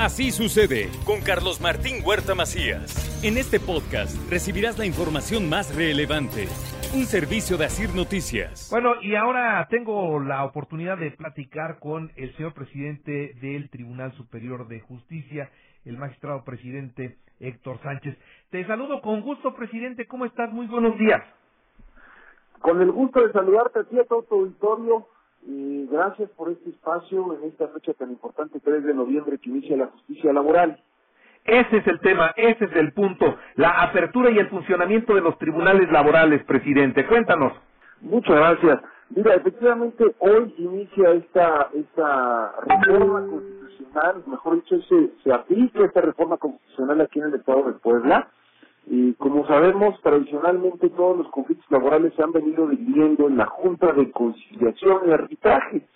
Así 0.00 0.30
sucede 0.30 0.88
con 1.04 1.20
Carlos 1.20 1.60
Martín 1.60 1.96
Huerta 2.02 2.34
Macías. 2.34 3.22
En 3.22 3.36
este 3.36 3.60
podcast 3.60 4.16
recibirás 4.30 4.78
la 4.78 4.86
información 4.86 5.46
más 5.46 5.76
relevante. 5.76 6.48
Un 6.94 7.04
servicio 7.04 7.58
de 7.58 7.66
Asir 7.66 7.94
Noticias. 7.94 8.70
Bueno, 8.70 8.94
y 9.02 9.14
ahora 9.14 9.68
tengo 9.68 10.18
la 10.18 10.46
oportunidad 10.46 10.96
de 10.96 11.10
platicar 11.10 11.80
con 11.80 12.12
el 12.16 12.34
señor 12.34 12.54
presidente 12.54 13.34
del 13.42 13.68
Tribunal 13.68 14.12
Superior 14.12 14.68
de 14.68 14.80
Justicia, 14.80 15.50
el 15.84 15.98
magistrado 15.98 16.44
presidente 16.44 17.18
Héctor 17.38 17.78
Sánchez. 17.82 18.16
Te 18.48 18.66
saludo 18.66 19.02
con 19.02 19.20
gusto, 19.20 19.54
presidente. 19.54 20.06
¿Cómo 20.06 20.24
estás? 20.24 20.50
Muy 20.50 20.66
buenos 20.66 20.96
días. 20.96 21.20
Con 22.60 22.80
el 22.80 22.90
gusto 22.90 23.20
de 23.20 23.32
saludarte 23.32 23.80
a 23.80 23.84
ti, 23.84 23.98
a 23.98 24.04
todo 24.04 24.22
tu 24.22 24.36
auditorio, 24.36 25.06
y 25.42 25.86
gracias 25.86 26.30
por 26.30 26.50
este 26.50 26.70
espacio 26.70 27.34
en 27.34 27.48
esta 27.48 27.68
fecha 27.68 27.94
tan 27.94 28.10
importante, 28.10 28.60
3 28.60 28.84
de 28.84 28.94
noviembre, 28.94 29.38
que 29.38 29.50
inicia 29.50 29.76
la 29.76 29.86
justicia 29.86 30.32
laboral. 30.32 30.80
Ese 31.44 31.78
es 31.78 31.86
el 31.86 32.00
tema, 32.00 32.32
ese 32.36 32.66
es 32.66 32.76
el 32.76 32.92
punto, 32.92 33.36
la 33.56 33.82
apertura 33.82 34.30
y 34.30 34.38
el 34.38 34.48
funcionamiento 34.48 35.14
de 35.14 35.22
los 35.22 35.38
tribunales 35.38 35.90
laborales, 35.90 36.44
presidente. 36.44 37.06
Cuéntanos. 37.06 37.52
Muchas 38.00 38.36
gracias. 38.36 38.80
Mira, 39.10 39.34
efectivamente, 39.34 40.04
hoy 40.18 40.54
inicia 40.58 41.10
esta, 41.12 41.68
esta 41.74 42.52
reforma 42.66 43.26
constitucional, 43.26 44.22
mejor 44.26 44.54
dicho, 44.56 44.80
se, 44.82 45.10
se 45.24 45.32
aplica 45.32 45.84
esta 45.84 46.00
reforma 46.02 46.36
constitucional 46.36 47.00
aquí 47.00 47.18
en 47.18 47.26
el 47.26 47.34
Estado 47.34 47.64
de 47.64 47.72
Puebla 47.80 48.28
y 48.92 49.14
como 49.14 49.46
sabemos, 49.46 50.00
tradicionalmente 50.02 50.90
todos 50.90 51.18
los 51.18 51.28
conflictos 51.28 51.70
laborales 51.70 52.12
se 52.16 52.24
han 52.24 52.32
venido 52.32 52.66
dividiendo 52.66 53.28
en 53.28 53.36
la 53.36 53.46
Junta 53.46 53.92
de 53.92 54.10
Conciliación 54.10 55.02
y 55.06 55.12
Arbitraje. 55.12 55.86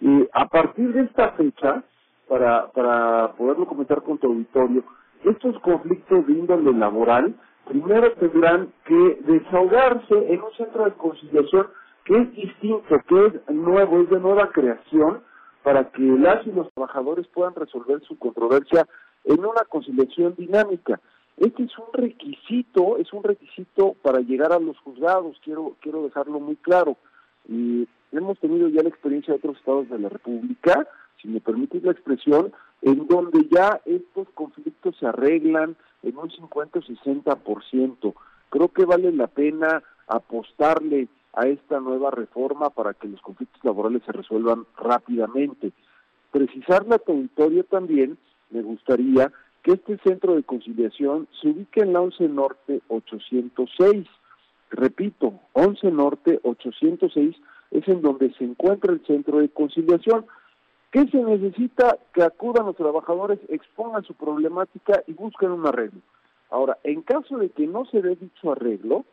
Y 0.00 0.28
a 0.32 0.46
partir 0.46 0.92
de 0.92 1.02
esta 1.02 1.32
fecha, 1.32 1.82
para, 2.28 2.68
para 2.68 3.32
poderlo 3.32 3.66
comentar 3.66 4.00
con 4.04 4.18
tu 4.18 4.28
auditorio, 4.28 4.84
estos 5.24 5.58
conflictos 5.58 6.24
de 6.28 6.34
índole 6.34 6.72
laboral 6.72 7.34
primero 7.66 8.12
tendrán 8.12 8.72
que 8.84 9.18
desahogarse 9.26 10.32
en 10.32 10.40
un 10.40 10.52
centro 10.56 10.84
de 10.84 10.92
conciliación 10.92 11.66
que 12.04 12.16
es 12.16 12.32
distinto, 12.32 13.00
que 13.08 13.26
es 13.26 13.50
nuevo, 13.50 14.02
es 14.02 14.10
de 14.10 14.20
nueva 14.20 14.50
creación, 14.50 15.20
para 15.64 15.90
que 15.90 16.02
las 16.02 16.46
y 16.46 16.52
los 16.52 16.72
trabajadores 16.74 17.26
puedan 17.26 17.56
resolver 17.56 18.00
su 18.02 18.16
controversia 18.20 18.86
en 19.24 19.40
una 19.40 19.64
conciliación 19.68 20.36
dinámica. 20.36 21.00
Este 21.36 21.64
es 21.64 21.78
un 21.78 21.92
requisito, 21.92 22.96
es 22.96 23.12
un 23.12 23.22
requisito 23.22 23.94
para 24.02 24.20
llegar 24.20 24.52
a 24.52 24.58
los 24.58 24.78
juzgados, 24.78 25.36
quiero, 25.44 25.76
quiero 25.80 26.02
dejarlo 26.02 26.40
muy 26.40 26.56
claro. 26.56 26.96
Y 27.48 27.86
hemos 28.12 28.38
tenido 28.38 28.68
ya 28.68 28.82
la 28.82 28.88
experiencia 28.88 29.34
de 29.34 29.38
otros 29.38 29.58
estados 29.58 29.88
de 29.90 29.98
la 29.98 30.08
República, 30.08 30.88
si 31.20 31.28
me 31.28 31.40
permites 31.40 31.82
la 31.82 31.92
expresión, 31.92 32.52
en 32.82 33.06
donde 33.06 33.46
ya 33.50 33.80
estos 33.84 34.28
conflictos 34.34 34.96
se 34.98 35.06
arreglan 35.06 35.76
en 36.02 36.16
un 36.16 36.30
50 36.30 36.78
o 36.78 36.82
60%. 36.82 38.14
Creo 38.48 38.68
que 38.68 38.84
vale 38.84 39.12
la 39.12 39.26
pena 39.26 39.82
apostarle 40.06 41.08
a 41.34 41.46
esta 41.46 41.80
nueva 41.80 42.10
reforma 42.10 42.70
para 42.70 42.94
que 42.94 43.08
los 43.08 43.20
conflictos 43.20 43.62
laborales 43.62 44.02
se 44.06 44.12
resuelvan 44.12 44.64
rápidamente. 44.78 45.72
Precisar 46.30 46.86
la 46.86 46.98
territorio 46.98 47.64
también, 47.64 48.16
me 48.50 48.62
gustaría 48.62 49.32
que 49.66 49.72
este 49.72 49.98
centro 49.98 50.36
de 50.36 50.44
conciliación 50.44 51.26
se 51.42 51.48
ubique 51.48 51.80
en 51.80 51.92
la 51.92 52.00
11 52.00 52.28
Norte 52.28 52.82
806. 52.86 54.06
Repito, 54.70 55.40
11 55.54 55.90
Norte 55.90 56.38
806 56.44 57.34
es 57.72 57.88
en 57.88 58.00
donde 58.00 58.32
se 58.34 58.44
encuentra 58.44 58.92
el 58.92 59.04
centro 59.04 59.40
de 59.40 59.48
conciliación. 59.48 60.24
¿Qué 60.92 61.08
se 61.08 61.18
necesita? 61.18 61.98
Que 62.14 62.22
acudan 62.22 62.66
los 62.66 62.76
trabajadores, 62.76 63.40
expongan 63.48 64.04
su 64.04 64.14
problemática 64.14 65.02
y 65.08 65.14
busquen 65.14 65.50
un 65.50 65.66
arreglo. 65.66 66.00
Ahora, 66.48 66.78
en 66.84 67.02
caso 67.02 67.36
de 67.36 67.50
que 67.50 67.66
no 67.66 67.86
se 67.86 68.00
dé 68.02 68.14
dicho 68.14 68.52
arreglo, 68.52 69.04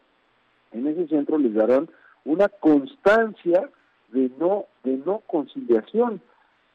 en 0.71 0.85
ese 0.85 1.07
centro 1.07 1.39
les 1.39 1.55
darán 1.55 1.89
una 2.25 2.47
constancia 2.47 3.71
de 4.09 4.29
no 4.37 4.65
de 4.83 4.97
no 5.03 5.23
conciliación. 5.25 6.21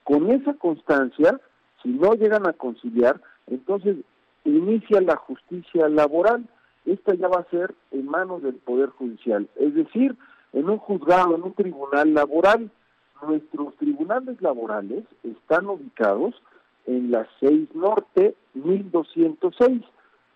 Con 0.03 0.33
esa 0.33 0.55
constancia, 0.55 1.41
si 1.81 1.91
no 1.91 2.15
llegan 2.15 2.49
a 2.49 2.55
conciliar, 2.55 3.21
entonces, 3.51 3.97
inicia 4.45 5.01
la 5.01 5.17
justicia 5.17 5.89
laboral. 5.89 6.49
Esta 6.87 7.15
ya 7.15 7.29
va 7.29 7.41
a 7.41 7.51
ser 7.51 7.75
en 7.91 8.07
manos 8.07 8.43
del 8.43 8.55
Poder 8.55 8.91
Judicial, 8.91 9.49
es 9.57 9.75
decir, 9.75 10.17
en 10.53 10.71
un 10.71 10.79
juzgado, 10.79 11.35
en 11.35 11.43
un 11.43 11.53
tribunal 11.53 12.15
laboral. 12.15 12.71
Nuestros 13.27 13.75
tribunales 13.77 14.41
laborales 14.41 15.05
están 15.25 15.67
ubicados 15.67 16.35
en 16.87 17.11
la 17.11 17.27
6 17.41 17.75
Norte 17.75 18.35
1206. 18.55 19.83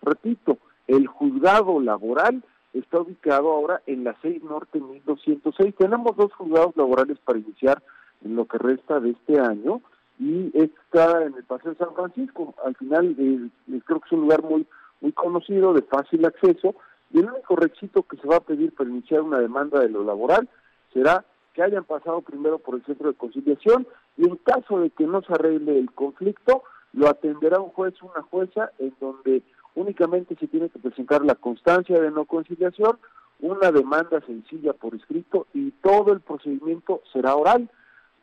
Repito, 0.01 0.57
el 0.87 1.07
juzgado 1.07 1.79
laboral 1.79 2.43
está 2.73 2.99
ubicado 2.99 3.51
ahora 3.51 3.81
en 3.87 4.03
la 4.03 4.15
6 4.21 4.43
Norte 4.43 4.79
1206. 4.79 5.75
Tenemos 5.75 6.15
dos 6.17 6.33
juzgados 6.33 6.75
laborales 6.75 7.17
para 7.19 7.39
iniciar 7.39 7.81
en 8.23 8.35
lo 8.35 8.45
que 8.45 8.57
resta 8.57 8.99
de 8.99 9.11
este 9.11 9.39
año 9.39 9.81
y 10.19 10.51
está 10.53 11.23
en 11.23 11.35
el 11.35 11.43
Paseo 11.43 11.71
de 11.71 11.77
San 11.77 11.93
Francisco. 11.95 12.53
Al 12.65 12.75
final 12.75 13.15
eh, 13.17 13.79
creo 13.85 13.99
que 13.99 14.05
es 14.07 14.11
un 14.11 14.21
lugar 14.21 14.43
muy 14.43 14.65
muy 15.03 15.11
conocido, 15.11 15.73
de 15.73 15.81
fácil 15.81 16.25
acceso, 16.25 16.75
y 17.11 17.19
el 17.19 17.25
único 17.25 17.57
requisito 17.57 18.03
que 18.03 18.17
se 18.17 18.27
va 18.27 18.37
a 18.37 18.43
pedir 18.43 18.73
para 18.73 18.89
iniciar 18.89 19.21
una 19.21 19.37
demanda 19.37 19.79
de 19.81 19.89
lo 19.89 20.03
laboral 20.03 20.49
será 20.93 21.25
que 21.53 21.61
hayan 21.61 21.83
pasado 21.83 22.21
primero 22.21 22.57
por 22.57 22.75
el 22.75 22.85
centro 22.85 23.09
de 23.09 23.17
conciliación 23.17 23.85
y 24.17 24.27
en 24.27 24.37
caso 24.37 24.79
de 24.79 24.89
que 24.89 25.05
no 25.05 25.21
se 25.21 25.33
arregle 25.33 25.77
el 25.77 25.91
conflicto, 25.91 26.63
lo 26.93 27.09
atenderá 27.09 27.59
un 27.59 27.69
juez 27.69 27.93
o 28.01 28.07
una 28.07 28.23
jueza 28.23 28.71
en 28.79 28.95
donde 28.99 29.43
únicamente 29.75 30.35
se 30.35 30.47
tiene 30.47 30.69
que 30.69 30.79
presentar 30.79 31.23
la 31.23 31.35
constancia 31.35 31.99
de 31.99 32.09
no 32.09 32.25
conciliación, 32.25 32.97
una 33.41 33.71
demanda 33.71 34.21
sencilla 34.21 34.73
por 34.73 34.95
escrito 34.95 35.47
y 35.53 35.71
todo 35.71 36.13
el 36.13 36.21
procedimiento 36.21 37.01
será 37.11 37.35
oral. 37.35 37.69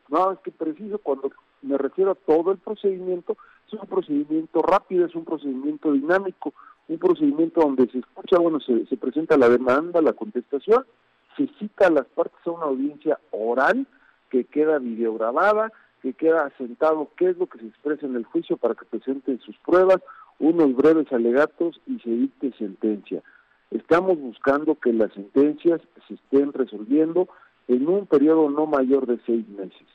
No, 0.09 0.31
es 0.31 0.39
que 0.39 0.51
preciso 0.51 0.97
cuando 0.97 1.31
me 1.61 1.77
refiero 1.77 2.11
a 2.11 2.15
todo 2.15 2.51
el 2.51 2.57
procedimiento, 2.57 3.37
es 3.67 3.73
un 3.73 3.87
procedimiento 3.87 4.61
rápido, 4.61 5.05
es 5.05 5.15
un 5.15 5.25
procedimiento 5.25 5.91
dinámico, 5.91 6.53
un 6.87 6.97
procedimiento 6.97 7.61
donde 7.61 7.87
se 7.87 7.99
escucha, 7.99 8.37
bueno, 8.39 8.59
se, 8.59 8.85
se 8.87 8.97
presenta 8.97 9.37
la 9.37 9.49
demanda, 9.49 10.01
la 10.01 10.13
contestación, 10.13 10.85
se 11.37 11.47
cita 11.59 11.87
a 11.87 11.91
las 11.91 12.05
partes 12.07 12.39
a 12.45 12.51
una 12.51 12.65
audiencia 12.65 13.19
oral 13.31 13.87
que 14.29 14.45
queda 14.45 14.79
videograbada, 14.79 15.71
que 16.01 16.13
queda 16.13 16.45
asentado 16.45 17.09
qué 17.15 17.29
es 17.29 17.37
lo 17.37 17.47
que 17.47 17.59
se 17.59 17.67
expresa 17.67 18.05
en 18.05 18.15
el 18.15 18.25
juicio 18.25 18.57
para 18.57 18.75
que 18.75 18.85
presenten 18.85 19.39
sus 19.39 19.55
pruebas, 19.59 20.01
unos 20.39 20.75
breves 20.75 21.11
alegatos 21.13 21.79
y 21.85 21.99
se 21.99 22.09
dicte 22.09 22.51
sentencia. 22.57 23.21
Estamos 23.69 24.19
buscando 24.19 24.75
que 24.75 24.91
las 24.91 25.13
sentencias 25.13 25.79
se 26.07 26.15
estén 26.15 26.51
resolviendo 26.51 27.29
en 27.67 27.87
un 27.87 28.07
periodo 28.07 28.49
no 28.49 28.65
mayor 28.65 29.05
de 29.05 29.19
seis 29.25 29.47
meses. 29.49 29.87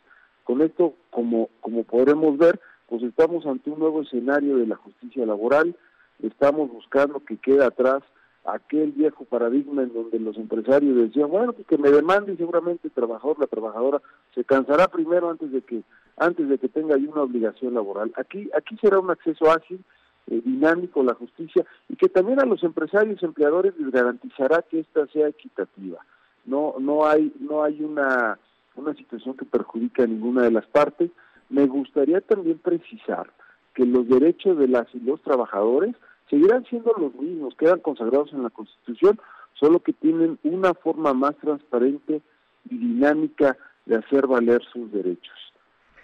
Con 0.47 0.63
esto, 0.63 0.95
como, 1.11 1.51
como 1.61 1.83
podremos 1.83 2.39
ver, 2.39 2.61
pues 2.89 3.03
estamos 3.03 3.45
ante 3.47 3.69
un 3.69 3.81
nuevo 3.81 4.03
escenario 4.03 4.57
de 4.57 4.67
la 4.67 4.77
justicia 4.77 5.27
laboral, 5.27 5.75
estamos 6.23 6.71
buscando 6.71 7.19
que 7.19 7.37
quede 7.37 7.65
atrás 7.65 8.05
aquel 8.45 8.93
viejo 8.93 9.25
paradigma 9.25 9.83
en 9.83 9.93
donde 9.93 10.21
los 10.21 10.37
empresarios 10.37 10.97
decían, 10.97 11.31
bueno, 11.31 11.53
pues 11.53 11.67
que 11.67 11.79
me 11.79 11.91
demande 11.91 12.37
seguramente 12.37 12.87
el 12.87 12.95
trabajador, 12.95 13.41
la 13.41 13.49
trabajadora 13.49 14.01
se 14.37 14.45
cansará 14.45 14.87
primero 14.87 15.31
antes 15.31 15.51
de 15.51 15.63
que 15.63 15.83
antes 16.17 16.49
de 16.49 16.59
que 16.59 16.69
tenga 16.69 16.95
una 16.95 17.23
obligación 17.23 17.75
laboral. 17.75 18.13
Aquí 18.17 18.49
aquí 18.57 18.77
será 18.81 19.01
un 19.01 19.11
acceso 19.11 19.51
ágil, 19.51 19.85
eh, 20.29 20.41
dinámico 20.45 21.03
la 21.03 21.15
justicia 21.15 21.67
y 21.89 21.97
que 21.97 22.09
también 22.09 22.41
a 22.41 22.47
los 22.47 22.63
empresarios 22.63 23.21
y 23.21 23.25
empleadores 23.25 23.77
les 23.79 23.91
garantizará 23.91 24.63
que 24.63 24.79
esta 24.79 25.09
sea 25.09 25.27
equitativa. 25.27 25.99
No 26.45 26.77
no 26.79 27.05
hay 27.05 27.33
no 27.41 27.65
hay 27.65 27.83
una 27.83 28.39
una 28.77 28.95
situación 28.95 29.37
que 29.37 29.45
perjudica 29.45 30.05
a 30.05 30.07
ninguna 30.07 30.43
de 30.43 30.51
las 30.51 30.67
partes. 30.67 31.11
Me 31.49 31.67
gustaría 31.67 32.21
también 32.21 32.59
precisar 32.59 33.31
que 33.75 33.85
los 33.85 34.09
derechos 34.09 34.59
de 34.59 34.69
las 34.69 34.87
y 34.95 35.01
los 35.01 35.21
trabajadores 35.23 35.95
seguirán 36.31 36.65
siendo 36.65 36.93
los 36.99 37.15
mismos, 37.15 37.55
quedan 37.57 37.81
consagrados 37.81 38.33
en 38.33 38.43
la 38.43 38.51
Constitución, 38.51 39.21
solo 39.55 39.81
que 39.81 39.93
tienen 39.93 40.39
una 40.43 40.75
forma 40.75 41.15
más 41.15 41.37
transparente 41.37 42.21
y 42.69 42.77
dinámica 42.77 43.57
de 43.85 43.97
hacer 43.97 44.27
valer 44.27 44.63
sus 44.73 44.91
derechos. 44.93 45.35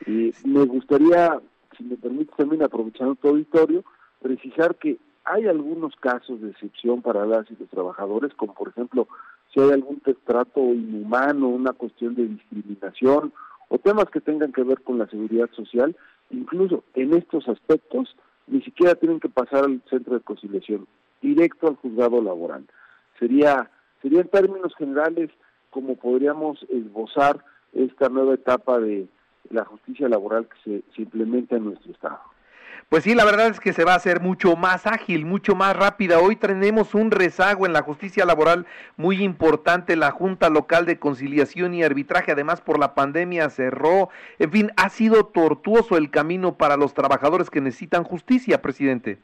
Y 0.06 0.32
me 0.44 0.64
gustaría, 0.64 1.40
si 1.76 1.84
me 1.84 1.96
permite 1.96 2.32
también 2.36 2.62
aprovechando 2.62 3.14
tu 3.16 3.28
auditorio, 3.28 3.84
precisar 4.20 4.76
que 4.76 4.98
hay 5.24 5.46
algunos 5.46 5.94
casos 5.96 6.40
de 6.40 6.50
excepción 6.50 7.02
para 7.02 7.26
las 7.26 7.50
y 7.50 7.56
los 7.58 7.68
trabajadores, 7.68 8.32
como 8.34 8.54
por 8.54 8.68
ejemplo 8.68 9.06
si 9.52 9.60
hay 9.60 9.70
algún 9.70 10.00
trato 10.24 10.60
inhumano, 10.60 11.48
una 11.48 11.72
cuestión 11.72 12.14
de 12.14 12.26
discriminación 12.26 13.32
o 13.68 13.78
temas 13.78 14.06
que 14.10 14.20
tengan 14.20 14.52
que 14.52 14.62
ver 14.62 14.82
con 14.82 14.98
la 14.98 15.06
seguridad 15.08 15.50
social, 15.52 15.96
incluso 16.30 16.84
en 16.94 17.14
estos 17.14 17.48
aspectos 17.48 18.16
ni 18.46 18.62
siquiera 18.62 18.94
tienen 18.94 19.20
que 19.20 19.28
pasar 19.28 19.64
al 19.64 19.82
centro 19.88 20.14
de 20.14 20.20
conciliación, 20.20 20.86
directo 21.20 21.68
al 21.68 21.76
juzgado 21.76 22.22
laboral. 22.22 22.64
Sería, 23.18 23.70
sería 24.00 24.20
en 24.20 24.28
términos 24.28 24.74
generales 24.76 25.30
como 25.70 25.96
podríamos 25.96 26.62
esbozar 26.68 27.44
esta 27.72 28.08
nueva 28.08 28.34
etapa 28.34 28.78
de 28.78 29.06
la 29.50 29.64
justicia 29.64 30.08
laboral 30.08 30.46
que 30.46 30.56
se, 30.64 30.94
se 30.94 31.02
implementa 31.02 31.56
en 31.56 31.64
nuestro 31.64 31.92
Estado. 31.92 32.20
Pues 32.92 33.04
sí, 33.04 33.14
la 33.14 33.24
verdad 33.24 33.46
es 33.46 33.58
que 33.58 33.72
se 33.72 33.86
va 33.86 33.94
a 33.94 33.96
hacer 33.96 34.20
mucho 34.20 34.54
más 34.54 34.86
ágil, 34.86 35.24
mucho 35.24 35.54
más 35.54 35.74
rápida. 35.74 36.18
Hoy 36.18 36.36
tenemos 36.36 36.94
un 36.94 37.10
rezago 37.10 37.64
en 37.64 37.72
la 37.72 37.80
justicia 37.80 38.26
laboral 38.26 38.66
muy 38.98 39.22
importante. 39.24 39.96
La 39.96 40.10
Junta 40.10 40.50
Local 40.50 40.84
de 40.84 40.98
Conciliación 40.98 41.72
y 41.72 41.82
Arbitraje, 41.82 42.32
además 42.32 42.60
por 42.60 42.78
la 42.78 42.94
pandemia, 42.94 43.48
cerró. 43.48 44.10
En 44.38 44.50
fin, 44.50 44.72
ha 44.76 44.90
sido 44.90 45.24
tortuoso 45.24 45.96
el 45.96 46.10
camino 46.10 46.58
para 46.58 46.76
los 46.76 46.92
trabajadores 46.92 47.48
que 47.48 47.62
necesitan 47.62 48.04
justicia, 48.04 48.60
presidente. 48.60 49.16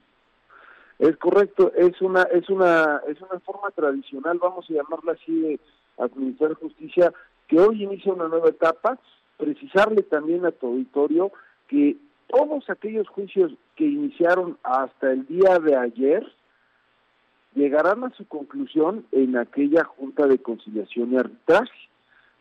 Es 0.98 1.18
correcto, 1.18 1.70
es 1.76 2.00
una 2.00 2.22
es 2.22 2.48
una 2.48 3.02
es 3.06 3.20
una 3.20 3.38
forma 3.40 3.70
tradicional, 3.72 4.38
vamos 4.38 4.64
a 4.70 4.72
llamarla 4.72 5.12
así 5.12 5.40
de 5.42 5.60
administrar 5.98 6.54
justicia, 6.54 7.12
que 7.46 7.60
hoy 7.60 7.82
inicia 7.82 8.14
una 8.14 8.28
nueva 8.28 8.48
etapa. 8.48 8.98
Precisarle 9.36 10.04
también 10.04 10.46
a 10.46 10.52
tu 10.52 10.68
auditorio 10.68 11.32
que 11.68 11.98
todos 12.28 12.68
aquellos 12.70 13.08
juicios 13.08 13.52
que 13.74 13.84
iniciaron 13.84 14.58
hasta 14.62 15.12
el 15.12 15.26
día 15.26 15.58
de 15.58 15.76
ayer 15.76 16.26
llegarán 17.54 18.04
a 18.04 18.10
su 18.10 18.26
conclusión 18.28 19.04
en 19.12 19.36
aquella 19.36 19.84
Junta 19.84 20.26
de 20.26 20.38
Conciliación 20.38 21.12
y 21.12 21.16
Arbitraje. 21.16 21.72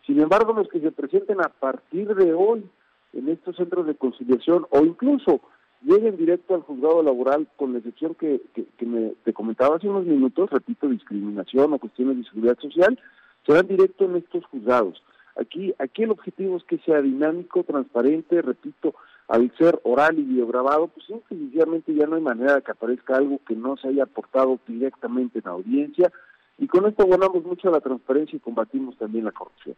Sin 0.06 0.22
embargo, 0.22 0.54
los 0.54 0.68
que 0.70 0.80
se 0.80 0.92
presenten 0.92 1.42
a 1.42 1.50
partir 1.50 2.14
de 2.14 2.34
hoy 2.34 2.70
en 3.14 3.30
estos 3.30 3.56
centros 3.56 3.88
de 3.88 3.96
conciliación 3.96 4.68
o 4.70 4.82
incluso 4.82 5.42
lleguen 5.82 6.18
directo 6.18 6.56
al 6.56 6.62
juzgado 6.62 7.02
laboral, 7.04 7.48
con 7.56 7.72
la 7.72 7.80
excepción 7.80 8.16
que, 8.16 8.42
que, 8.54 8.86
me, 8.86 9.14
te 9.24 9.34
comentaba 9.34 9.78
hace 9.78 9.88
unos 9.88 10.06
minutos, 10.06 10.50
repito, 10.50 10.88
discriminación 10.88 11.74
o 11.74 11.80
cuestiones 11.80 12.18
de 12.18 12.24
seguridad 12.24 12.58
social, 12.60 13.00
serán 13.46 13.68
directo 13.68 14.06
en 14.06 14.18
estos 14.18 14.46
juzgados. 14.46 15.02
Aquí, 15.40 15.74
aquí 15.78 16.04
el 16.04 16.12
objetivo 16.12 16.58
es 16.58 16.64
que 16.64 16.80
sea 16.80 17.02
dinámico, 17.02 17.64
transparente, 17.64 18.42
repito, 18.42 18.96
al 19.28 19.52
ser 19.58 19.80
oral 19.84 20.18
y 20.20 20.24
videograbado, 20.24 20.88
pues 20.88 21.06
sencillamente 21.28 21.94
ya 21.94 22.06
no 22.06 22.16
hay 22.16 22.22
manera 22.22 22.56
de 22.56 22.62
que 22.62 22.72
aparezca 22.72 23.18
algo 23.18 23.40
que 23.46 23.56
no 23.56 23.76
se 23.78 23.90
haya 23.90 24.04
aportado 24.04 24.60
directamente 24.68 25.40
en 25.40 25.46
la 25.46 25.52
audiencia 25.52 26.12
y 26.58 26.68
con 26.68 26.86
esto 26.88 27.06
ganamos 27.08 27.44
mucho 27.44 27.70
la 27.70 27.82
transparencia 27.82 28.36
y 28.36 28.40
combatimos 28.40 28.98
también 28.98 29.26
la 29.26 29.32
corrupción. 29.32 29.76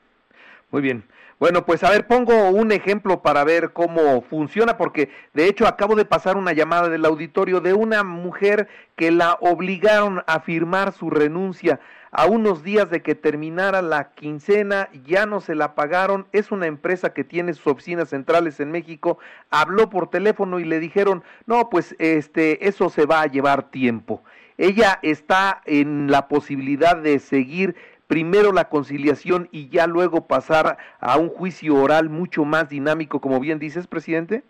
Muy 0.71 0.81
bien. 0.81 1.04
Bueno, 1.39 1.66
pues 1.66 1.83
a 1.86 1.89
ver, 1.89 2.06
pongo 2.06 2.50
un 2.50 2.71
ejemplo 2.74 3.21
para 3.21 3.45
ver 3.45 3.71
cómo 3.71 4.21
funciona, 4.21 4.77
porque 4.77 5.10
de 5.33 5.48
hecho 5.48 5.68
acabo 5.68 5.95
de 5.95 6.04
pasar 6.04 6.36
una 6.36 6.51
llamada 6.51 6.89
del 6.89 7.06
auditorio 7.06 7.62
de 7.62 7.74
una 7.74 8.04
mujer 8.04 8.68
que 8.98 9.10
la 9.10 9.38
obligaron 9.39 10.21
a 10.27 10.42
firmar 10.42 10.92
su 10.92 11.10
renuncia 11.10 11.80
a 12.12 12.25
unos 12.25 12.63
días 12.63 12.89
de 12.89 13.01
que 13.01 13.16
terminara 13.16 13.81
la 13.81 14.12
quincena, 14.12 14.89
ya 15.06 15.25
no 15.25 15.42
se 15.42 15.56
la 15.56 15.75
pagaron, 15.75 16.27
es 16.33 16.51
una 16.51 16.68
empresa 16.68 17.13
que 17.13 17.24
tiene 17.24 17.54
sus 17.54 17.68
oficinas 17.68 18.10
centrales 18.10 18.60
en 18.60 18.71
México, 18.71 19.19
habló 19.50 19.89
por 19.89 20.10
teléfono 20.10 20.60
y 20.60 20.66
le 20.66 20.80
dijeron, 20.80 21.24
no, 21.45 21.69
pues 21.69 21.95
este, 22.00 22.68
eso 22.68 22.89
se 22.89 23.06
va 23.06 23.21
a 23.21 23.27
llevar 23.27 23.69
tiempo. 23.69 24.24
Ella 24.57 25.00
está 25.04 25.62
en 25.66 26.12
la 26.12 26.27
posibilidad 26.27 26.98
de 26.98 27.19
seguir 27.19 27.75
primero 28.09 28.51
la 28.51 28.69
conciliación 28.69 29.50
y 29.51 29.69
ya 29.69 29.85
luego 29.85 30.25
pasar 30.25 30.79
a 31.00 31.19
un 31.19 31.29
juicio 31.29 31.75
oral 31.75 32.09
mucho 32.09 32.44
más 32.44 32.67
dinámico, 32.67 33.21
como 33.21 33.39
bien 33.39 33.59
dices, 33.59 33.85
presidente? 33.85 34.44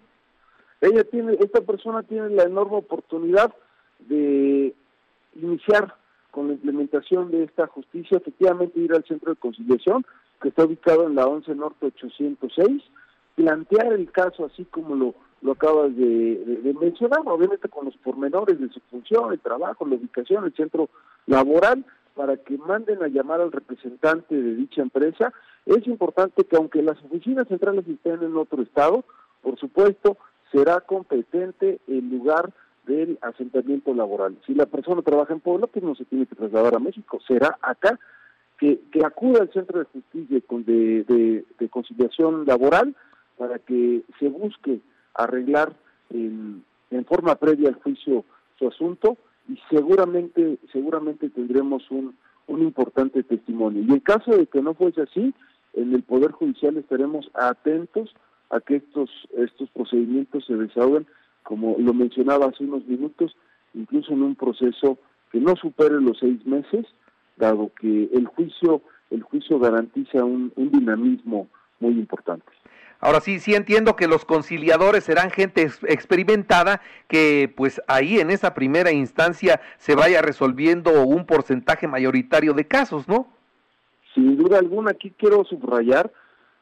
Ella 0.79 1.03
tiene, 1.03 1.33
esta 1.41 1.59
persona 1.59 2.01
tiene 2.03 2.29
la 2.29 2.43
enorme 2.43 2.77
oportunidad 2.77 3.53
de 4.07 4.73
iniciar 5.35 5.93
con 6.31 6.47
la 6.47 6.53
implementación 6.53 7.31
de 7.31 7.43
esta 7.43 7.67
justicia, 7.67 8.17
efectivamente 8.17 8.79
ir 8.79 8.93
al 8.93 9.03
centro 9.03 9.33
de 9.33 9.39
conciliación, 9.41 10.05
que 10.41 10.47
está 10.47 10.63
ubicado 10.63 11.05
en 11.07 11.15
la 11.15 11.27
11 11.27 11.53
Norte 11.55 11.87
806, 11.87 12.81
plantear 13.35 13.91
el 13.91 14.09
caso 14.09 14.45
así 14.45 14.63
como 14.71 14.95
lo, 14.95 15.15
lo 15.41 15.51
acabas 15.51 15.93
de, 15.97 16.05
de 16.63 16.73
mencionar, 16.75 17.23
obviamente 17.25 17.67
con 17.67 17.83
los 17.83 17.97
pormenores 17.97 18.57
de 18.57 18.69
su 18.69 18.79
función, 18.89 19.33
el 19.33 19.39
trabajo, 19.41 19.85
la 19.85 19.95
ubicación, 19.95 20.45
el 20.45 20.55
centro 20.55 20.87
laboral, 21.25 21.83
para 22.19 22.35
que 22.35 22.57
manden 22.57 23.01
a 23.01 23.07
llamar 23.07 23.39
al 23.39 23.49
representante 23.49 24.35
de 24.35 24.55
dicha 24.55 24.81
empresa. 24.81 25.31
Es 25.65 25.87
importante 25.87 26.43
que 26.43 26.57
aunque 26.57 26.81
las 26.81 27.01
oficinas 27.05 27.47
centrales 27.47 27.87
estén 27.87 28.21
en 28.21 28.35
otro 28.35 28.61
estado, 28.61 29.05
por 29.41 29.57
supuesto, 29.57 30.17
será 30.51 30.81
competente 30.81 31.79
el 31.87 32.09
lugar 32.09 32.51
del 32.85 33.17
asentamiento 33.21 33.93
laboral. 33.93 34.37
Si 34.45 34.53
la 34.53 34.65
persona 34.65 35.01
trabaja 35.01 35.31
en 35.31 35.39
Puebla, 35.39 35.67
pues 35.67 35.81
no 35.81 35.95
se 35.95 36.03
tiene 36.03 36.25
que 36.25 36.35
trasladar 36.35 36.75
a 36.75 36.79
México, 36.79 37.19
será 37.25 37.57
acá 37.61 37.97
que, 38.57 38.81
que 38.91 39.05
acuda 39.05 39.39
al 39.43 39.53
centro 39.53 39.79
de 39.79 39.85
justicia 39.85 40.41
de, 40.49 41.05
de, 41.05 41.45
de 41.57 41.69
conciliación 41.69 42.45
laboral 42.45 42.97
para 43.37 43.59
que 43.59 44.01
se 44.19 44.27
busque 44.27 44.81
arreglar 45.13 45.71
en, 46.09 46.65
en 46.91 47.05
forma 47.05 47.35
previa 47.35 47.69
al 47.69 47.75
juicio 47.75 48.25
su 48.57 48.67
asunto 48.67 49.15
y 49.49 49.59
seguramente 49.69 50.57
seguramente 50.71 51.29
tendremos 51.29 51.89
un, 51.91 52.15
un 52.47 52.61
importante 52.61 53.23
testimonio. 53.23 53.83
Y 53.87 53.91
en 53.91 53.99
caso 53.99 54.31
de 54.31 54.45
que 54.47 54.61
no 54.61 54.73
fuese 54.73 55.01
así, 55.01 55.33
en 55.73 55.93
el 55.93 56.03
Poder 56.03 56.31
Judicial 56.31 56.77
estaremos 56.77 57.29
atentos 57.33 58.13
a 58.49 58.59
que 58.59 58.77
estos, 58.77 59.09
estos 59.37 59.69
procedimientos 59.69 60.45
se 60.45 60.55
desahoguen, 60.55 61.07
como 61.43 61.75
lo 61.79 61.93
mencionaba 61.93 62.47
hace 62.47 62.63
unos 62.63 62.85
minutos, 62.85 63.35
incluso 63.73 64.13
en 64.13 64.23
un 64.23 64.35
proceso 64.35 64.97
que 65.31 65.39
no 65.39 65.55
supere 65.55 66.01
los 66.01 66.17
seis 66.19 66.45
meses, 66.45 66.85
dado 67.37 67.71
que 67.79 68.09
el 68.13 68.25
juicio, 68.25 68.81
el 69.09 69.21
juicio 69.23 69.59
garantiza 69.59 70.23
un, 70.23 70.51
un 70.55 70.71
dinamismo 70.71 71.47
muy 71.79 71.93
importante. 71.93 72.51
Ahora 73.01 73.21
sí, 73.21 73.39
sí 73.39 73.55
entiendo 73.55 73.95
que 73.95 74.07
los 74.07 74.25
conciliadores 74.25 75.05
serán 75.05 75.31
gente 75.31 75.69
experimentada 75.87 76.81
que 77.07 77.51
pues 77.55 77.81
ahí 77.87 78.19
en 78.19 78.29
esa 78.29 78.53
primera 78.53 78.91
instancia 78.91 79.61
se 79.77 79.95
vaya 79.95 80.21
resolviendo 80.21 81.05
un 81.05 81.25
porcentaje 81.25 81.87
mayoritario 81.87 82.53
de 82.53 82.67
casos, 82.67 83.07
¿no? 83.07 83.27
Sin 84.13 84.35
duda 84.35 84.59
alguna, 84.59 84.91
aquí 84.91 85.13
quiero 85.17 85.45
subrayar 85.45 86.11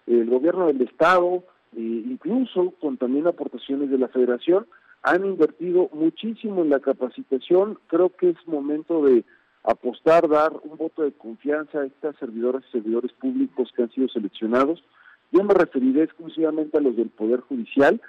el 0.05 0.29
gobierno 0.29 0.67
del 0.67 0.81
Estado, 0.81 1.43
e 1.75 1.81
incluso 1.81 2.71
con 2.79 2.97
también 2.97 3.25
aportaciones 3.25 3.89
de 3.89 3.97
la 3.97 4.07
Federación, 4.07 4.67
han 5.01 5.25
invertido 5.25 5.89
muchísimo 5.91 6.61
en 6.61 6.69
la 6.69 6.79
capacitación. 6.79 7.79
Creo 7.87 8.09
que 8.09 8.29
es 8.29 8.47
momento 8.47 9.03
de 9.03 9.23
apostar, 9.63 10.27
dar 10.29 10.51
un 10.63 10.77
voto 10.77 11.01
de 11.01 11.13
confianza 11.13 11.79
a 11.79 11.85
estas 11.85 12.15
servidoras 12.17 12.63
y 12.67 12.71
servidores 12.73 13.11
públicos 13.13 13.71
que 13.75 13.83
han 13.83 13.91
sido 13.91 14.07
seleccionados 14.07 14.83
yo 15.31 15.43
me 15.43 15.53
referiré 15.53 16.03
exclusivamente 16.03 16.77
a 16.77 16.81
los 16.81 16.95
del 16.95 17.09
Poder 17.09 17.41
Judicial. 17.41 18.01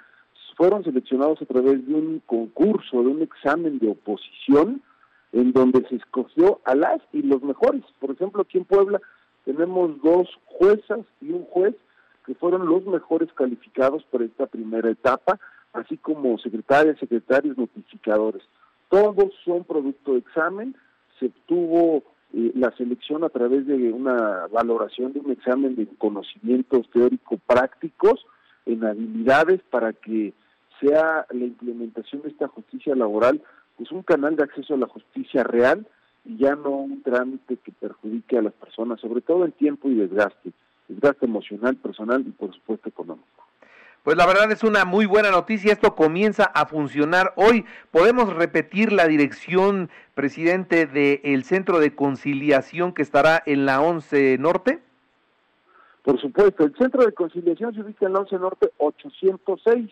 Fueron 0.55 0.83
seleccionados 0.83 1.41
a 1.41 1.45
través 1.45 1.87
de 1.87 1.93
un 1.93 2.21
concurso, 2.25 3.01
de 3.01 3.07
un 3.07 3.21
examen 3.21 3.79
de 3.79 3.89
oposición, 3.89 4.81
en 5.31 5.53
donde 5.53 5.87
se 5.87 5.95
escogió 5.95 6.59
a 6.65 6.75
las 6.75 6.99
y 7.13 7.21
los 7.21 7.41
mejores. 7.43 7.83
Por 7.99 8.11
ejemplo, 8.11 8.41
aquí 8.41 8.57
en 8.57 8.65
Puebla 8.65 8.99
tenemos 9.45 10.01
dos 10.01 10.27
juezas 10.45 10.99
y 11.21 11.31
un 11.31 11.45
juez 11.45 11.75
que 12.25 12.35
fueron 12.35 12.67
los 12.67 12.85
mejores 12.85 13.31
calificados 13.33 14.03
para 14.11 14.25
esta 14.25 14.47
primera 14.47 14.89
etapa, 14.89 15.39
así 15.73 15.97
como 15.97 16.37
secretarias, 16.39 16.99
secretarios, 16.99 17.57
notificadores. 17.57 18.43
Todos 18.89 19.33
son 19.45 19.63
producto 19.63 20.13
de 20.13 20.19
examen, 20.19 20.75
se 21.19 21.27
obtuvo 21.27 22.03
la 22.59 22.71
selección 22.77 23.23
a 23.23 23.29
través 23.29 23.65
de 23.65 23.91
una 23.91 24.47
valoración 24.47 25.13
de 25.13 25.19
un 25.19 25.31
examen 25.31 25.75
de 25.75 25.87
conocimientos 25.97 26.89
teórico-prácticos 26.91 28.25
en 28.65 28.85
habilidades 28.85 29.61
para 29.69 29.93
que 29.93 30.33
sea 30.79 31.25
la 31.31 31.45
implementación 31.45 32.21
de 32.21 32.29
esta 32.29 32.47
justicia 32.47 32.95
laboral 32.95 33.41
pues 33.77 33.91
un 33.91 34.03
canal 34.03 34.35
de 34.35 34.43
acceso 34.43 34.73
a 34.73 34.77
la 34.77 34.87
justicia 34.87 35.43
real 35.43 35.87
y 36.25 36.37
ya 36.37 36.55
no 36.55 36.71
un 36.71 37.01
trámite 37.01 37.57
que 37.57 37.71
perjudique 37.71 38.37
a 38.37 38.41
las 38.41 38.53
personas, 38.53 38.99
sobre 38.99 39.21
todo 39.21 39.45
en 39.45 39.53
tiempo 39.53 39.89
y 39.89 39.95
desgaste, 39.95 40.51
desgaste 40.89 41.25
emocional, 41.25 41.77
personal 41.77 42.21
y 42.27 42.31
por 42.31 42.53
supuesto 42.53 42.89
económico. 42.89 43.38
Pues 44.09 44.17
la 44.17 44.25
verdad 44.25 44.51
es 44.51 44.63
una 44.63 44.85
muy 44.85 45.05
buena 45.05 45.29
noticia, 45.29 45.71
esto 45.71 45.93
comienza 45.93 46.45
a 46.45 46.65
funcionar 46.65 47.31
hoy. 47.35 47.63
¿Podemos 47.91 48.33
repetir 48.33 48.91
la 48.91 49.05
dirección, 49.05 49.91
presidente, 50.15 50.87
del 50.87 51.43
Centro 51.43 51.77
de 51.79 51.93
Conciliación 51.93 52.93
que 52.93 53.03
estará 53.03 53.43
en 53.45 53.67
la 53.67 53.81
11 53.81 54.39
Norte? 54.39 54.79
Por 56.01 56.19
supuesto, 56.19 56.63
el 56.63 56.75
Centro 56.75 57.05
de 57.05 57.11
Conciliación 57.11 57.75
se 57.75 57.81
ubica 57.81 58.07
en 58.07 58.13
la 58.13 58.21
11 58.21 58.39
Norte 58.39 58.71
806. 58.79 59.91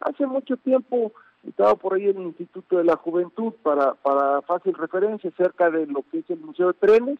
Hace 0.00 0.26
mucho 0.26 0.58
tiempo 0.58 1.12
estaba 1.48 1.74
por 1.74 1.94
ahí 1.94 2.04
el 2.04 2.18
Instituto 2.18 2.76
de 2.76 2.84
la 2.84 2.96
Juventud 2.96 3.54
para, 3.62 3.94
para 3.94 4.42
fácil 4.42 4.74
referencia 4.74 5.30
cerca 5.38 5.70
de 5.70 5.86
lo 5.86 6.04
que 6.12 6.18
es 6.18 6.28
el 6.28 6.40
Museo 6.40 6.66
de 6.66 6.74
Trenes. 6.74 7.18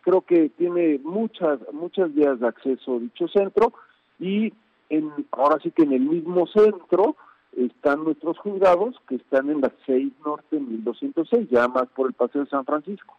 Creo 0.00 0.22
que 0.22 0.48
tiene 0.48 0.98
muchas, 1.04 1.60
muchas 1.74 2.14
vías 2.14 2.40
de 2.40 2.48
acceso 2.48 3.00
dicho 3.00 3.28
centro 3.28 3.74
y 4.18 4.54
en, 4.92 5.10
ahora 5.32 5.58
sí 5.62 5.70
que 5.70 5.82
en 5.82 5.92
el 5.92 6.02
mismo 6.02 6.46
centro 6.46 7.16
están 7.56 8.04
nuestros 8.04 8.38
juzgados 8.38 8.94
que 9.08 9.16
están 9.16 9.50
en 9.50 9.62
la 9.62 9.72
6 9.86 10.12
Norte 10.24 10.60
1206, 10.60 11.48
ya 11.50 11.66
más 11.68 11.88
por 11.88 12.06
el 12.06 12.12
Paseo 12.12 12.44
de 12.44 12.50
San 12.50 12.64
Francisco. 12.64 13.16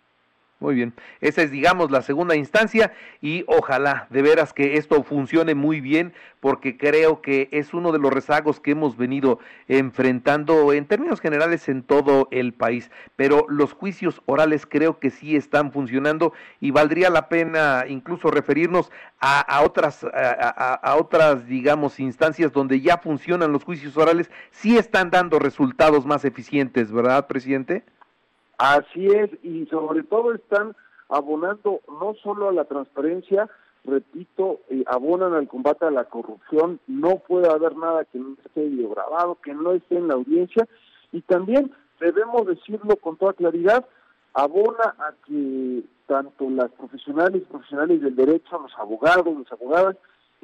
Muy 0.63 0.75
bien, 0.75 0.93
esa 1.19 1.41
es 1.41 1.51
digamos 1.51 1.91
la 1.91 2.01
segunda 2.01 2.37
instancia 2.37 2.93
y 3.19 3.43
ojalá 3.47 4.07
de 4.09 4.21
veras 4.21 4.53
que 4.53 4.77
esto 4.77 5.03
funcione 5.03 5.55
muy 5.55 5.81
bien 5.81 6.13
porque 6.39 6.77
creo 6.77 7.21
que 7.21 7.49
es 7.51 7.73
uno 7.73 7.91
de 7.91 7.99
los 7.99 8.13
rezagos 8.13 8.61
que 8.61 8.71
hemos 8.71 8.95
venido 8.95 9.39
enfrentando 9.67 10.71
en 10.71 10.85
términos 10.85 11.19
generales 11.19 11.67
en 11.67 11.83
todo 11.83 12.29
el 12.31 12.53
país, 12.53 12.91
pero 13.17 13.45
los 13.49 13.73
juicios 13.73 14.21
orales 14.25 14.65
creo 14.65 14.99
que 14.99 15.09
sí 15.09 15.35
están 15.35 15.73
funcionando 15.73 16.31
y 16.61 16.71
valdría 16.71 17.09
la 17.09 17.27
pena 17.27 17.83
incluso 17.89 18.31
referirnos 18.31 18.89
a, 19.19 19.61
otras 19.63 20.05
a, 20.13 20.95
otras 20.97 21.45
digamos 21.45 21.99
instancias 21.99 22.53
donde 22.53 22.79
ya 22.79 22.97
funcionan 22.99 23.51
los 23.51 23.65
juicios 23.65 23.97
orales, 23.97 24.31
sí 24.51 24.77
están 24.77 25.11
dando 25.11 25.39
resultados 25.39 26.05
más 26.05 26.23
eficientes, 26.23 26.89
¿verdad, 26.89 27.27
presidente? 27.27 27.83
Así 28.63 29.07
es, 29.07 29.29
y 29.43 29.65
sobre 29.65 30.03
todo 30.03 30.33
están 30.33 30.73
abonando 31.09 31.81
no 31.99 32.15
solo 32.23 32.47
a 32.47 32.53
la 32.53 32.63
transparencia, 32.63 33.49
repito, 33.83 34.61
eh, 34.69 34.85
abonan 34.87 35.33
al 35.33 35.49
combate 35.49 35.85
a 35.85 35.91
la 35.91 36.05
corrupción, 36.05 36.79
no 36.87 37.17
puede 37.27 37.51
haber 37.51 37.75
nada 37.75 38.05
que 38.05 38.19
no 38.19 38.37
esté 38.45 38.63
videograbado, 38.69 39.35
que 39.43 39.53
no 39.53 39.73
esté 39.73 39.97
en 39.97 40.07
la 40.07 40.13
audiencia, 40.13 40.65
y 41.11 41.19
también 41.23 41.73
debemos 41.99 42.47
decirlo 42.47 42.95
con 42.95 43.17
toda 43.17 43.33
claridad, 43.33 43.85
abona 44.33 44.95
a 44.97 45.13
que 45.27 45.83
tanto 46.07 46.49
las 46.49 46.71
profesionales 46.71 47.43
profesionales 47.49 47.99
del 47.99 48.15
derecho, 48.15 48.59
los 48.59 48.79
abogados, 48.79 49.39
las 49.39 49.51
abogadas, 49.51 49.97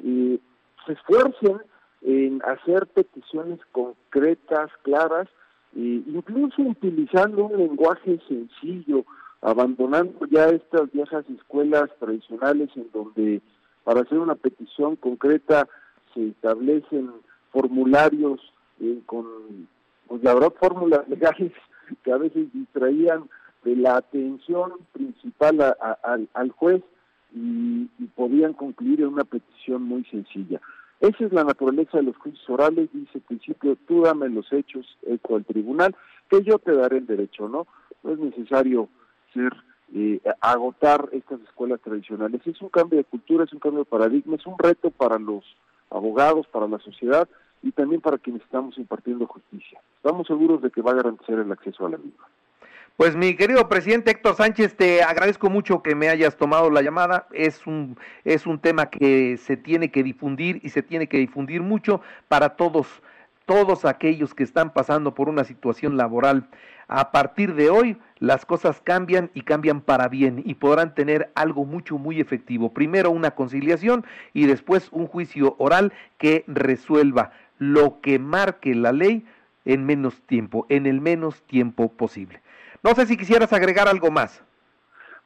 eh, 0.04 0.38
se 0.84 0.92
esfuercen 0.92 1.62
en 2.02 2.42
hacer 2.44 2.86
peticiones 2.88 3.60
concretas, 3.72 4.70
claras, 4.82 5.26
incluso 5.74 6.62
utilizando 6.62 7.46
un 7.46 7.58
lenguaje 7.58 8.18
sencillo, 8.28 9.04
abandonando 9.40 10.26
ya 10.26 10.48
estas 10.48 10.90
viejas 10.92 11.24
escuelas 11.30 11.88
tradicionales 11.98 12.68
en 12.76 12.90
donde 12.92 13.40
para 13.84 14.02
hacer 14.02 14.18
una 14.18 14.34
petición 14.34 14.96
concreta 14.96 15.68
se 16.14 16.28
establecen 16.28 17.10
formularios 17.50 18.40
eh, 18.80 19.00
con, 19.06 19.26
pues 20.06 20.22
la 20.22 20.34
verdad, 20.34 20.52
fórmulas 20.60 21.08
legales 21.08 21.52
que 22.04 22.12
a 22.12 22.18
veces 22.18 22.52
distraían 22.52 23.28
de 23.64 23.76
la 23.76 23.96
atención 23.96 24.72
principal 24.92 25.76
al 26.32 26.50
juez 26.52 26.82
y 27.32 27.86
podían 28.16 28.54
concluir 28.54 29.02
en 29.02 29.08
una 29.08 29.24
petición 29.24 29.82
muy 29.82 30.04
sencilla. 30.04 30.60
Esa 31.00 31.24
es 31.24 31.32
la 31.32 31.44
naturaleza 31.44 31.96
de 31.96 32.04
los 32.04 32.16
juicios 32.18 32.48
orales, 32.50 32.90
dice 32.92 33.10
el 33.14 33.22
principio, 33.22 33.76
tú 33.88 34.02
dame 34.02 34.28
los 34.28 34.52
hechos, 34.52 34.98
eco 35.02 35.36
al 35.36 35.46
tribunal, 35.46 35.96
que 36.28 36.42
yo 36.42 36.58
te 36.58 36.72
daré 36.72 36.98
el 36.98 37.06
derecho, 37.06 37.48
¿no? 37.48 37.66
No 38.02 38.12
es 38.12 38.18
necesario 38.18 38.88
ser 39.32 39.52
eh, 39.94 40.20
agotar 40.40 41.08
estas 41.12 41.40
escuelas 41.40 41.80
tradicionales. 41.80 42.46
Es 42.46 42.60
un 42.60 42.68
cambio 42.68 42.98
de 42.98 43.04
cultura, 43.04 43.44
es 43.44 43.52
un 43.52 43.60
cambio 43.60 43.80
de 43.80 43.90
paradigma, 43.90 44.36
es 44.36 44.46
un 44.46 44.58
reto 44.58 44.90
para 44.90 45.18
los 45.18 45.42
abogados, 45.90 46.46
para 46.48 46.68
la 46.68 46.78
sociedad 46.78 47.28
y 47.62 47.72
también 47.72 48.00
para 48.00 48.18
quienes 48.18 48.42
estamos 48.42 48.76
impartiendo 48.78 49.26
justicia. 49.26 49.80
Estamos 49.96 50.26
seguros 50.26 50.62
de 50.62 50.70
que 50.70 50.82
va 50.82 50.92
a 50.92 50.96
garantizar 50.96 51.38
el 51.38 51.50
acceso 51.50 51.86
a 51.86 51.90
la 51.90 51.96
misma. 51.98 52.26
Pues 53.00 53.16
mi 53.16 53.34
querido 53.34 53.66
presidente 53.66 54.10
Héctor 54.10 54.36
Sánchez, 54.36 54.76
te 54.76 55.02
agradezco 55.02 55.48
mucho 55.48 55.82
que 55.82 55.94
me 55.94 56.10
hayas 56.10 56.36
tomado 56.36 56.68
la 56.68 56.82
llamada. 56.82 57.26
Es 57.32 57.66
un, 57.66 57.96
es 58.26 58.46
un 58.46 58.58
tema 58.58 58.90
que 58.90 59.38
se 59.38 59.56
tiene 59.56 59.90
que 59.90 60.02
difundir 60.02 60.60
y 60.62 60.68
se 60.68 60.82
tiene 60.82 61.06
que 61.06 61.16
difundir 61.16 61.62
mucho 61.62 62.02
para 62.28 62.56
todos, 62.56 62.86
todos 63.46 63.86
aquellos 63.86 64.34
que 64.34 64.42
están 64.42 64.74
pasando 64.74 65.14
por 65.14 65.30
una 65.30 65.44
situación 65.44 65.96
laboral. 65.96 66.46
A 66.88 67.10
partir 67.10 67.54
de 67.54 67.70
hoy 67.70 67.96
las 68.18 68.44
cosas 68.44 68.82
cambian 68.82 69.30
y 69.32 69.44
cambian 69.44 69.80
para 69.80 70.08
bien 70.08 70.42
y 70.44 70.56
podrán 70.56 70.94
tener 70.94 71.32
algo 71.34 71.64
mucho, 71.64 71.96
muy 71.96 72.20
efectivo. 72.20 72.74
Primero 72.74 73.10
una 73.12 73.30
conciliación 73.30 74.04
y 74.34 74.44
después 74.44 74.90
un 74.92 75.06
juicio 75.06 75.54
oral 75.56 75.94
que 76.18 76.44
resuelva 76.46 77.32
lo 77.58 78.02
que 78.02 78.18
marque 78.18 78.74
la 78.74 78.92
ley 78.92 79.24
en 79.64 79.86
menos 79.86 80.20
tiempo, 80.26 80.66
en 80.68 80.84
el 80.84 81.00
menos 81.00 81.40
tiempo 81.44 81.90
posible. 81.92 82.42
No 82.82 82.94
sé 82.94 83.06
si 83.06 83.16
quisieras 83.16 83.52
agregar 83.52 83.88
algo 83.88 84.10
más. 84.10 84.42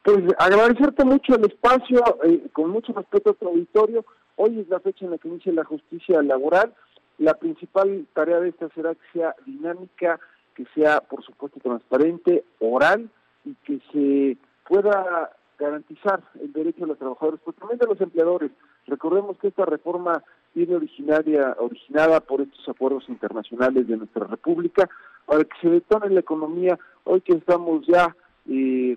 Pues 0.02 0.18
agradecerte 0.38 1.04
mucho 1.04 1.34
el 1.34 1.46
espacio, 1.46 2.02
eh, 2.25 2.46
con 2.52 2.70
mucho 2.70 2.92
respeto 2.92 3.30
a 3.30 3.34
tu 3.34 3.49
auditorio. 3.49 4.04
Hoy 4.37 4.61
es 4.61 4.68
la 4.68 4.80
fecha 4.80 5.04
en 5.04 5.12
la 5.12 5.18
que 5.18 5.28
inicia 5.28 5.52
la 5.52 5.64
justicia 5.64 6.23
laboral. 6.23 6.75
La 7.18 7.34
principal 7.34 8.06
tarea 8.12 8.40
de 8.40 8.50
esta 8.50 8.68
será 8.70 8.94
que 8.94 9.06
sea 9.12 9.34
dinámica, 9.46 10.18
que 10.54 10.66
sea, 10.75 11.00
por 11.00 11.25
supuesto, 11.25 11.61
transparente, 11.61 12.44
oral 12.58 13.08
y 13.44 13.54
que 13.64 13.80
se 13.92 14.37
pueda 14.68 15.30
garantizar 15.58 16.23
el 16.40 16.52
derecho 16.52 16.80
de 16.80 16.88
los 16.88 16.99
trabajadores, 16.99 17.40
pues 17.44 17.56
también 17.56 17.78
de 17.78 17.87
los 17.87 18.00
empleadores. 18.00 18.50
Recordemos 18.87 19.38
que 19.38 19.49
esta 19.49 19.64
reforma 19.64 20.23
viene 20.54 20.76
originaria, 20.76 21.56
originada 21.58 22.20
por 22.20 22.40
estos 22.40 22.68
acuerdos 22.68 23.08
internacionales 23.08 23.87
de 23.88 23.96
nuestra 23.96 24.26
República, 24.26 24.88
para 25.26 25.44
que 25.44 25.56
se 25.61 25.70
detone 25.70 26.11
la 26.11 26.20
economía, 26.20 26.78
hoy 27.04 27.20
que 27.20 27.34
estamos 27.34 27.87
ya 27.87 28.14
eh, 28.49 28.96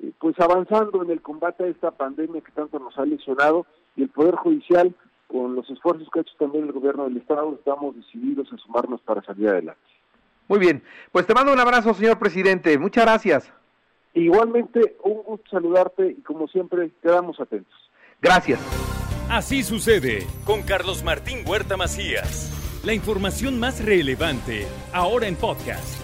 eh, 0.00 0.12
pues 0.18 0.38
avanzando 0.40 1.02
en 1.02 1.10
el 1.10 1.20
combate 1.20 1.64
a 1.64 1.68
esta 1.68 1.90
pandemia 1.90 2.40
que 2.40 2.52
tanto 2.52 2.78
nos 2.78 2.96
ha 2.98 3.04
lesionado, 3.04 3.66
y 3.96 4.02
el 4.02 4.08
Poder 4.08 4.34
Judicial, 4.36 4.94
con 5.28 5.54
los 5.54 5.68
esfuerzos 5.70 6.08
que 6.12 6.20
ha 6.20 6.22
hecho 6.22 6.34
también 6.38 6.64
el 6.64 6.72
gobierno 6.72 7.04
del 7.04 7.16
Estado, 7.16 7.54
estamos 7.54 7.94
decididos 7.96 8.52
a 8.52 8.58
sumarnos 8.58 9.00
para 9.02 9.22
salir 9.22 9.48
adelante. 9.48 9.80
Muy 10.48 10.58
bien, 10.58 10.82
pues 11.12 11.26
te 11.26 11.34
mando 11.34 11.52
un 11.52 11.60
abrazo, 11.60 11.94
señor 11.94 12.18
presidente, 12.18 12.78
muchas 12.78 13.04
gracias. 13.04 13.52
Igualmente, 14.14 14.96
un 15.02 15.22
gusto 15.22 15.50
saludarte 15.50 16.08
y 16.18 16.22
como 16.22 16.46
siempre, 16.48 16.90
quedamos 17.02 17.40
atentos. 17.40 17.74
Gracias. 18.20 18.60
Así 19.28 19.62
sucede 19.62 20.26
con 20.44 20.62
Carlos 20.62 21.02
Martín 21.02 21.38
Huerta 21.46 21.76
Macías. 21.76 22.50
La 22.84 22.92
información 22.92 23.58
más 23.58 23.84
relevante, 23.84 24.66
ahora 24.92 25.26
en 25.26 25.36
podcast. 25.36 26.03